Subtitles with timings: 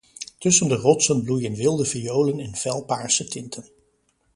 [0.39, 3.65] Tussen de rotsen bloeien wilde violen in felpaarse tinten.